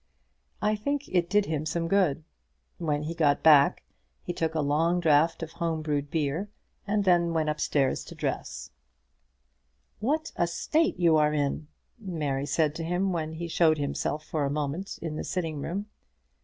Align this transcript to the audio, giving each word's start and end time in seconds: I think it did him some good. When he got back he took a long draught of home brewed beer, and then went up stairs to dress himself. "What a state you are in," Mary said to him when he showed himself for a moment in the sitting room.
I 0.63 0.75
think 0.75 1.07
it 1.09 1.29
did 1.29 1.45
him 1.45 1.63
some 1.67 1.87
good. 1.87 2.23
When 2.79 3.03
he 3.03 3.13
got 3.13 3.43
back 3.43 3.83
he 4.23 4.33
took 4.33 4.55
a 4.55 4.59
long 4.61 4.99
draught 4.99 5.43
of 5.43 5.51
home 5.51 5.83
brewed 5.83 6.09
beer, 6.09 6.49
and 6.87 7.03
then 7.03 7.33
went 7.35 7.49
up 7.49 7.59
stairs 7.59 8.03
to 8.05 8.15
dress 8.15 8.71
himself. 9.99 9.99
"What 9.99 10.31
a 10.37 10.47
state 10.47 10.97
you 10.97 11.17
are 11.17 11.35
in," 11.35 11.67
Mary 11.99 12.47
said 12.47 12.73
to 12.77 12.83
him 12.83 13.13
when 13.13 13.33
he 13.33 13.47
showed 13.47 13.77
himself 13.77 14.25
for 14.25 14.43
a 14.43 14.49
moment 14.49 14.97
in 15.03 15.17
the 15.17 15.23
sitting 15.23 15.61
room. 15.61 15.85